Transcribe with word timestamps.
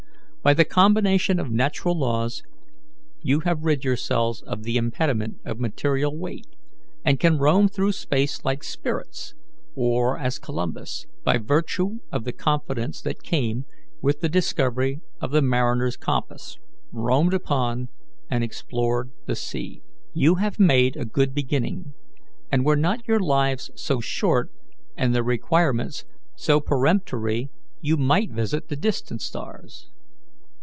By 0.43 0.55
the 0.55 0.65
combination 0.65 1.39
of 1.39 1.51
natural 1.51 1.95
laws 1.95 2.41
you 3.21 3.41
have 3.41 3.61
rid 3.61 3.83
yourselves 3.85 4.41
of 4.41 4.63
the 4.63 4.75
impediment 4.75 5.37
of 5.45 5.59
material 5.59 6.17
weight, 6.17 6.47
and 7.05 7.19
can 7.19 7.37
roam 7.37 7.67
through 7.67 7.91
space 7.91 8.43
like 8.43 8.63
spirits, 8.63 9.35
or 9.75 10.17
as 10.17 10.39
Columbus, 10.39 11.05
by 11.23 11.37
virtue 11.37 11.99
of 12.11 12.23
the 12.23 12.33
confidence 12.33 13.01
that 13.03 13.21
came 13.21 13.65
with 14.01 14.21
the 14.21 14.29
discovery 14.29 14.99
of 15.19 15.29
the 15.29 15.43
mariner's 15.43 15.95
compass, 15.95 16.57
roamed 16.91 17.35
upon 17.35 17.89
and 18.27 18.43
explored 18.43 19.11
the 19.27 19.35
sea. 19.35 19.83
You 20.11 20.37
have 20.41 20.59
made 20.59 20.97
a 20.97 21.05
good 21.05 21.35
beginning, 21.35 21.93
and 22.51 22.65
were 22.65 22.75
not 22.75 23.07
your 23.07 23.19
lives 23.19 23.69
so 23.75 23.99
short, 23.99 24.51
and 24.97 25.13
their 25.13 25.21
requirements 25.23 26.03
so 26.35 26.59
peremptory, 26.59 27.51
you 27.79 27.95
might 27.95 28.31
visit 28.31 28.69
the 28.69 28.75
distant 28.75 29.21
stars. 29.21 29.87